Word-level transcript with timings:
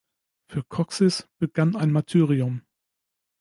Für 0.47 0.63
Kocsis 0.63 1.29
begann 1.37 1.75
ein 1.75 1.91
Martyrium. 1.91 2.63